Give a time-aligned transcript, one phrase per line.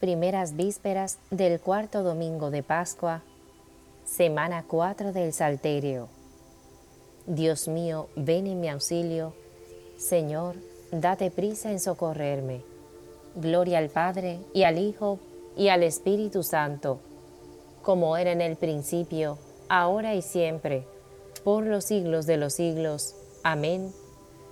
[0.00, 3.20] Primeras vísperas del cuarto domingo de Pascua,
[4.06, 6.08] semana 4 del Salterio.
[7.26, 9.34] Dios mío, ven en mi auxilio.
[9.98, 10.56] Señor,
[10.90, 12.62] date prisa en socorrerme.
[13.34, 15.18] Gloria al Padre y al Hijo
[15.54, 17.00] y al Espíritu Santo,
[17.82, 19.36] como era en el principio,
[19.68, 20.86] ahora y siempre,
[21.44, 23.16] por los siglos de los siglos.
[23.42, 23.92] Amén.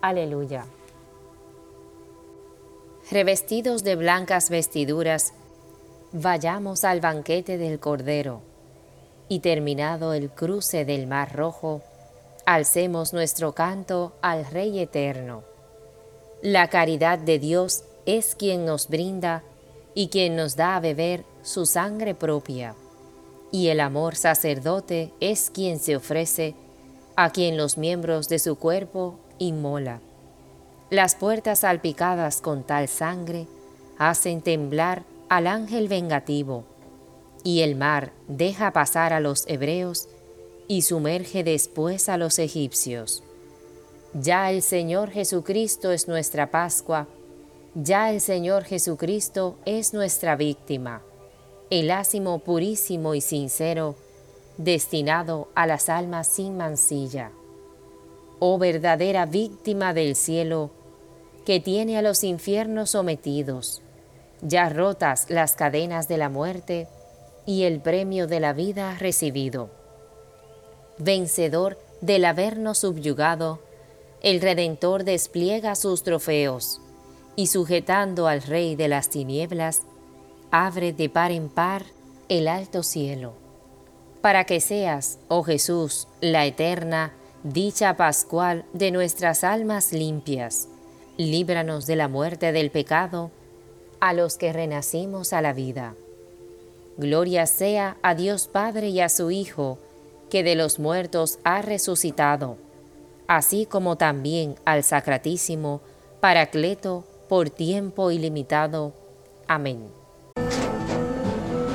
[0.02, 0.66] Aleluya.
[3.10, 5.32] Revestidos de blancas vestiduras,
[6.12, 8.40] vayamos al banquete del Cordero,
[9.28, 11.82] y terminado el cruce del Mar Rojo,
[12.46, 15.42] alcemos nuestro canto al Rey Eterno.
[16.40, 19.42] La caridad de Dios es quien nos brinda
[19.94, 22.74] y quien nos da a beber su sangre propia,
[23.50, 26.54] y el amor sacerdote es quien se ofrece
[27.16, 30.00] a quien los miembros de su cuerpo inmola.
[30.88, 33.46] Las puertas salpicadas con tal sangre
[33.98, 36.64] hacen temblar al ángel vengativo,
[37.44, 40.08] y el mar deja pasar a los hebreos
[40.66, 43.22] y sumerge después a los egipcios.
[44.14, 47.06] Ya el Señor Jesucristo es nuestra Pascua,
[47.74, 51.02] ya el Señor Jesucristo es nuestra víctima,
[51.70, 53.96] el ácimo purísimo y sincero,
[54.56, 57.30] destinado a las almas sin mancilla.
[58.40, 60.70] Oh verdadera víctima del cielo,
[61.44, 63.82] que tiene a los infiernos sometidos,
[64.42, 66.88] ya rotas las cadenas de la muerte
[67.46, 69.70] y el premio de la vida recibido.
[70.98, 73.60] Vencedor del habernos subyugado,
[74.22, 76.80] el Redentor despliega sus trofeos
[77.36, 79.82] y sujetando al Rey de las tinieblas,
[80.50, 81.84] abre de par en par
[82.28, 83.34] el alto cielo.
[84.20, 87.12] Para que seas, oh Jesús, la eterna
[87.44, 90.68] dicha pascual de nuestras almas limpias,
[91.16, 93.30] líbranos de la muerte del pecado,
[94.00, 95.94] a los que renacimos a la vida.
[96.96, 99.78] Gloria sea a Dios Padre y a su Hijo,
[100.30, 102.56] que de los muertos ha resucitado,
[103.26, 105.80] así como también al Sacratísimo,
[106.20, 108.92] Paracleto, por tiempo ilimitado.
[109.46, 109.86] Amén.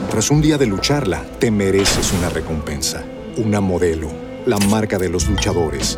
[0.10, 3.04] Tras un día de lucharla, te mereces una recompensa,
[3.38, 4.10] una modelo,
[4.46, 5.98] la marca de los luchadores.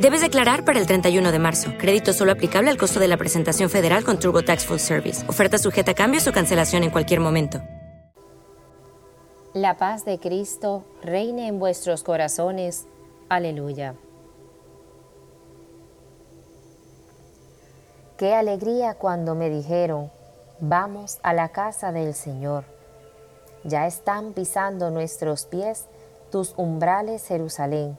[0.00, 1.72] Debes declarar para el 31 de marzo.
[1.76, 5.28] Crédito solo aplicable al costo de la presentación federal con TurboTax Full Service.
[5.28, 7.60] Oferta sujeta a cambios o cancelación en cualquier momento.
[9.52, 12.86] La paz de Cristo reine en vuestros corazones.
[13.28, 13.94] Aleluya.
[18.16, 20.10] Qué alegría cuando me dijeron,
[20.60, 22.64] vamos a la casa del Señor.
[23.64, 25.88] Ya están pisando nuestros pies
[26.30, 27.98] tus umbrales, Jerusalén.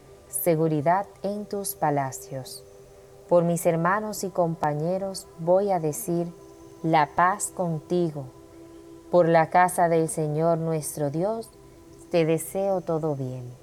[0.31, 2.63] seguridad en tus palacios.
[3.29, 6.27] Por mis hermanos y compañeros voy a decir,
[6.83, 8.25] la paz contigo.
[9.11, 11.49] Por la casa del Señor nuestro Dios,
[12.09, 13.53] te deseo todo bien.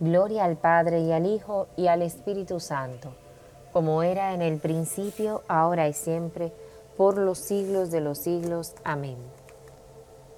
[0.00, 3.12] Gloria al Padre y al Hijo y al Espíritu Santo,
[3.72, 6.52] como era en el principio, ahora y siempre,
[6.96, 8.74] por los siglos de los siglos.
[8.84, 9.18] Amén.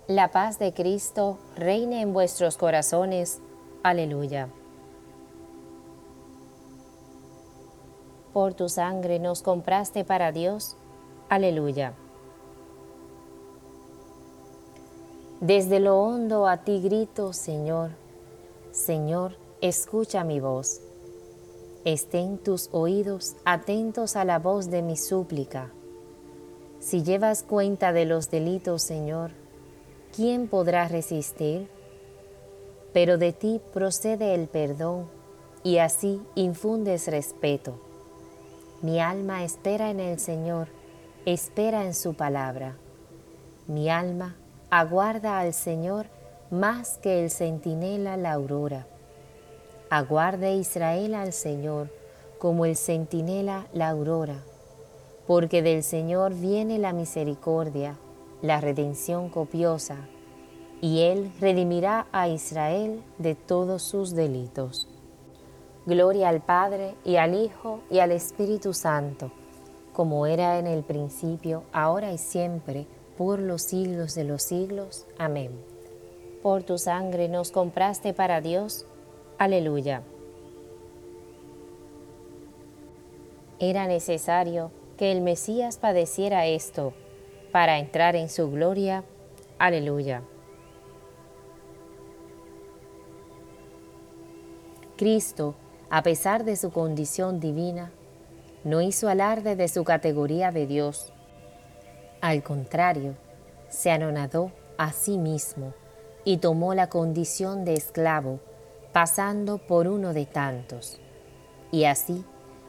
[0.06, 3.40] La paz de Cristo reine en vuestros corazones.
[3.82, 4.48] Aleluya.
[8.32, 10.76] Por tu sangre nos compraste para Dios.
[11.28, 11.94] Aleluya.
[15.40, 17.90] Desde lo hondo a ti grito, Señor.
[18.72, 20.80] Señor, escucha mi voz.
[21.84, 25.72] Estén tus oídos atentos a la voz de mi súplica.
[26.78, 29.32] Si llevas cuenta de los delitos, Señor,
[30.14, 31.68] ¿quién podrá resistir?
[32.92, 35.06] Pero de ti procede el perdón
[35.62, 37.89] y así infundes respeto.
[38.82, 40.68] Mi alma espera en el Señor,
[41.26, 42.78] espera en su palabra.
[43.66, 44.36] Mi alma
[44.70, 46.06] aguarda al Señor
[46.50, 48.86] más que el centinela la aurora.
[49.90, 51.90] Aguarde Israel al Señor
[52.38, 54.42] como el centinela la aurora,
[55.26, 57.98] porque del Señor viene la misericordia,
[58.40, 60.08] la redención copiosa,
[60.80, 64.89] y Él redimirá a Israel de todos sus delitos.
[65.90, 69.32] Gloria al Padre y al Hijo y al Espíritu Santo,
[69.92, 72.86] como era en el principio, ahora y siempre,
[73.18, 75.04] por los siglos de los siglos.
[75.18, 75.50] Amén.
[76.44, 78.86] Por tu sangre nos compraste para Dios.
[79.36, 80.04] Aleluya.
[83.58, 86.92] Era necesario que el Mesías padeciera esto
[87.50, 89.02] para entrar en su gloria.
[89.58, 90.22] Aleluya.
[94.96, 95.56] Cristo
[95.90, 97.90] a pesar de su condición divina,
[98.62, 101.12] no hizo alarde de su categoría de Dios.
[102.20, 103.16] Al contrario,
[103.68, 105.74] se anonadó a sí mismo
[106.24, 108.38] y tomó la condición de esclavo,
[108.92, 111.00] pasando por uno de tantos.
[111.72, 112.24] Y así,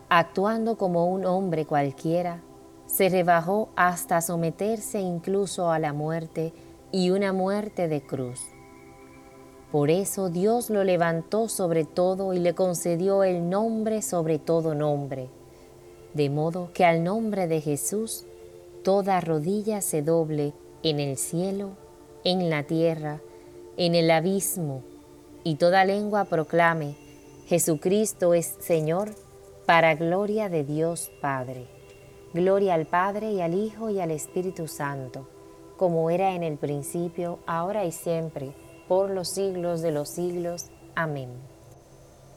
[0.09, 2.41] actuando como un hombre cualquiera,
[2.87, 6.53] se rebajó hasta someterse incluso a la muerte
[6.91, 8.41] y una muerte de cruz.
[9.71, 15.29] Por eso Dios lo levantó sobre todo y le concedió el nombre sobre todo nombre,
[16.13, 18.25] de modo que al nombre de Jesús
[18.83, 20.51] toda rodilla se doble
[20.83, 21.69] en el cielo,
[22.25, 23.21] en la tierra,
[23.77, 24.83] en el abismo,
[25.45, 26.97] y toda lengua proclame,
[27.47, 29.11] Jesucristo es Señor,
[29.65, 31.67] para gloria de Dios Padre.
[32.33, 35.27] Gloria al Padre y al Hijo y al Espíritu Santo,
[35.77, 38.53] como era en el principio, ahora y siempre,
[38.91, 40.65] por los siglos de los siglos.
[40.95, 41.29] Amén.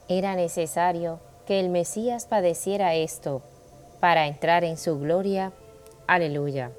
[0.07, 3.41] Era necesario que el Mesías padeciera esto
[3.99, 5.51] para entrar en su gloria.
[6.07, 6.71] Aleluya.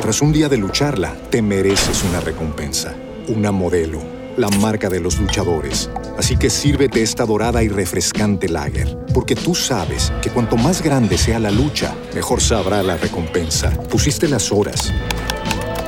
[0.00, 2.94] Tras un día de lucharla, te mereces una recompensa,
[3.26, 3.98] una modelo,
[4.36, 5.90] la marca de los luchadores.
[6.16, 11.18] Así que sírvete esta dorada y refrescante lager, porque tú sabes que cuanto más grande
[11.18, 13.72] sea la lucha, mejor sabrá la recompensa.
[13.88, 14.92] Pusiste las horas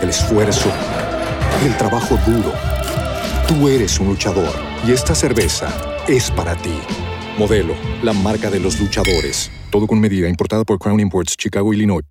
[0.02, 0.68] el esfuerzo,
[1.64, 2.52] el trabajo duro.
[3.46, 4.50] Tú eres un luchador
[4.86, 5.68] y esta cerveza
[6.08, 6.74] es para ti.
[7.38, 9.50] Modelo, la marca de los luchadores.
[9.70, 12.04] Todo con medida, importada por Crown Imports, Chicago, Illinois.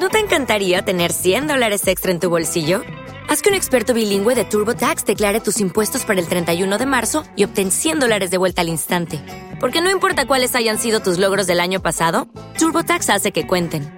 [0.00, 2.82] ¿No te encantaría tener 100 dólares extra en tu bolsillo?
[3.28, 7.24] Haz que un experto bilingüe de TurboTax declare tus impuestos para el 31 de marzo
[7.36, 9.20] y obtén 100 dólares de vuelta al instante.
[9.60, 12.26] Porque no importa cuáles hayan sido tus logros del año pasado,
[12.58, 13.97] TurboTax hace que cuenten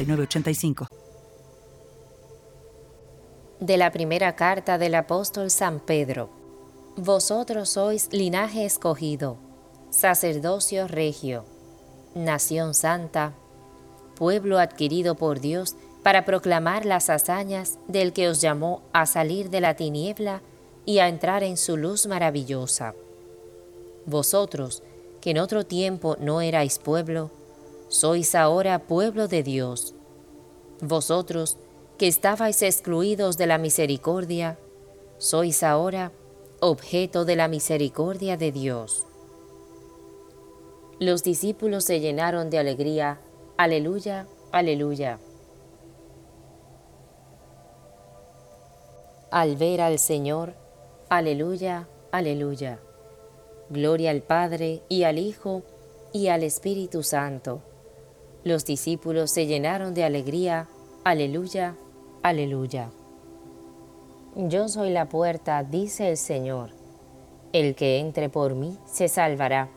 [3.59, 6.29] de la primera carta del apóstol San Pedro.
[6.97, 9.37] Vosotros sois linaje escogido,
[9.91, 11.45] sacerdocio regio,
[12.15, 13.33] nación santa,
[14.15, 19.61] pueblo adquirido por Dios para proclamar las hazañas del que os llamó a salir de
[19.61, 20.41] la tiniebla
[20.83, 22.95] y a entrar en su luz maravillosa.
[24.07, 24.81] Vosotros,
[25.21, 27.29] que en otro tiempo no erais pueblo,
[27.91, 29.95] sois ahora pueblo de Dios
[30.81, 31.57] vosotros,
[31.97, 34.57] que estabais excluidos de la misericordia,
[35.19, 36.11] sois ahora
[36.59, 39.05] objeto de la misericordia de Dios.
[40.99, 43.19] Los discípulos se llenaron de alegría.
[43.57, 45.19] Aleluya, aleluya.
[49.29, 50.53] Al ver al Señor,
[51.09, 52.79] aleluya, aleluya.
[53.69, 55.63] Gloria al Padre y al Hijo
[56.11, 57.61] y al Espíritu Santo
[58.43, 60.67] los discípulos se llenaron de alegría.
[61.03, 61.75] Aleluya,
[62.23, 62.89] aleluya.
[64.35, 66.71] Yo soy la puerta, dice el Señor.
[67.53, 69.69] El que entre por mí se salvará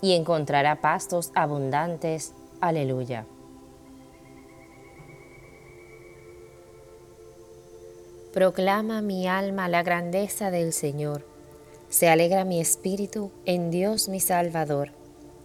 [0.00, 2.34] y encontrará pastos abundantes.
[2.60, 3.26] Aleluya.
[8.32, 11.24] Proclama mi alma la grandeza del Señor.
[11.88, 14.99] Se alegra mi espíritu en Dios mi Salvador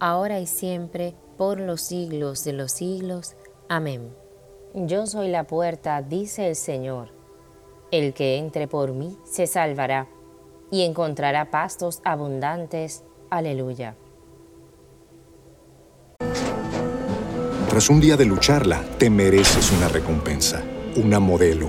[0.00, 3.36] ahora y siempre, por los siglos de los siglos.
[3.68, 4.14] Amén.
[4.74, 7.12] Yo soy la puerta, dice el Señor.
[7.90, 10.08] El que entre por mí se salvará
[10.70, 13.04] y encontrará pastos abundantes.
[13.30, 13.96] Aleluya.
[17.68, 20.62] Tras un día de lucharla, te mereces una recompensa,
[20.96, 21.68] una modelo,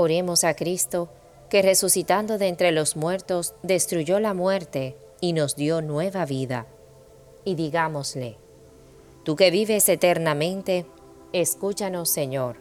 [0.00, 1.10] Oremos a Cristo,
[1.50, 6.66] que resucitando de entre los muertos, destruyó la muerte y nos dio nueva vida.
[7.44, 8.38] Y digámosle,
[9.24, 10.86] tú que vives eternamente,
[11.34, 12.56] escúchanos Señor.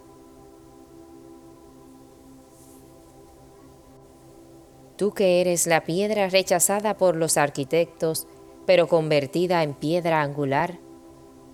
[4.98, 8.28] Tú que eres la piedra rechazada por los arquitectos,
[8.66, 10.78] pero convertida en piedra angular,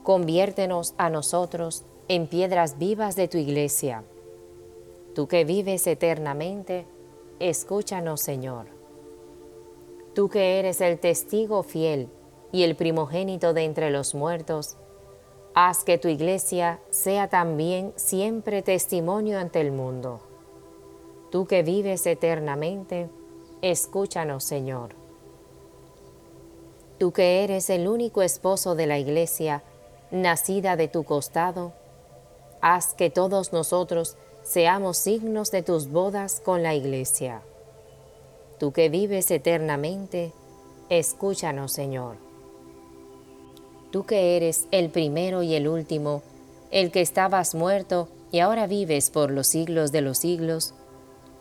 [0.01, 4.03] conviértenos a nosotros en piedras vivas de tu iglesia.
[5.15, 6.85] Tú que vives eternamente,
[7.39, 8.65] escúchanos, Señor.
[10.13, 12.09] Tú que eres el testigo fiel
[12.51, 14.75] y el primogénito de entre los muertos,
[15.53, 20.19] haz que tu iglesia sea también siempre testimonio ante el mundo.
[21.31, 23.09] Tú que vives eternamente,
[23.61, 24.95] escúchanos, Señor.
[26.97, 29.63] Tú que eres el único esposo de la iglesia,
[30.11, 31.71] nacida de tu costado,
[32.59, 37.41] haz que todos nosotros seamos signos de tus bodas con la iglesia.
[38.59, 40.31] Tú que vives eternamente,
[40.89, 42.17] escúchanos, Señor.
[43.91, 46.21] Tú que eres el primero y el último,
[46.69, 50.75] el que estabas muerto y ahora vives por los siglos de los siglos,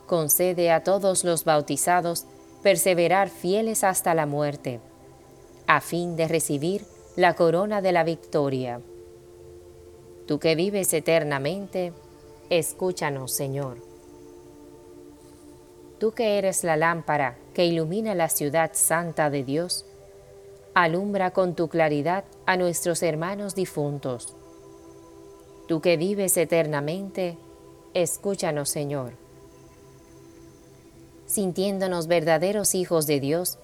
[0.07, 2.25] concede a todos los bautizados
[2.63, 4.79] perseverar fieles hasta la muerte,
[5.67, 6.85] a fin de recibir
[7.15, 8.81] la corona de la victoria.
[10.25, 11.93] Tú que vives eternamente,
[12.49, 13.77] escúchanos, Señor.
[15.99, 19.85] Tú que eres la lámpara que ilumina la ciudad santa de Dios,
[20.73, 24.35] alumbra con tu claridad a nuestros hermanos difuntos.
[25.67, 27.37] Tú que vives eternamente,
[27.93, 29.25] escúchanos, Señor
[31.25, 33.57] sintiéndonos verdaderos hijos de Dios,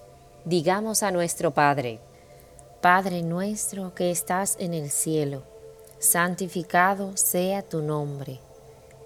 [0.44, 2.00] digamos a nuestro Padre,
[2.80, 5.42] Padre nuestro que estás en el cielo,
[5.98, 8.40] santificado sea tu nombre,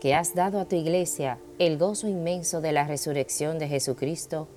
[0.00, 4.48] que has dado a tu iglesia el gozo inmenso de la resurrección de Jesucristo,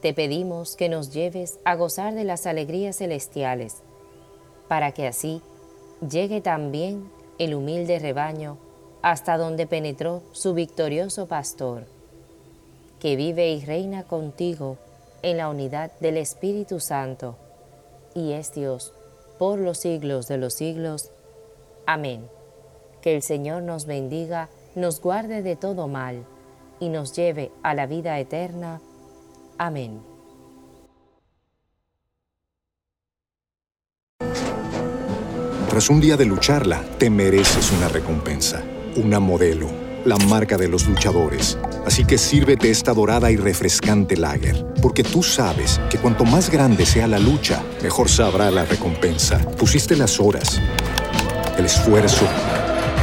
[0.00, 3.76] te pedimos que nos lleves a gozar de las alegrías celestiales,
[4.68, 5.42] para que así
[6.08, 8.58] llegue también el humilde rebaño
[9.02, 11.86] hasta donde penetró su victorioso pastor,
[13.00, 14.78] que vive y reina contigo
[15.22, 17.36] en la unidad del Espíritu Santo,
[18.14, 18.92] y es Dios
[19.38, 21.10] por los siglos de los siglos.
[21.86, 22.28] Amén.
[23.02, 26.24] Que el Señor nos bendiga, nos guarde de todo mal,
[26.80, 28.80] y nos lleve a la vida eterna.
[29.58, 30.00] Amén.
[35.68, 38.62] Tras un día de lucharla, te mereces una recompensa,
[38.96, 39.68] una modelo,
[40.04, 45.22] la marca de los luchadores Así que sírvete esta dorada y refrescante lager, porque tú
[45.22, 49.38] sabes que cuanto más grande sea la lucha, mejor sabrá la recompensa.
[49.58, 50.60] Pusiste las horas,
[51.58, 52.24] el esfuerzo,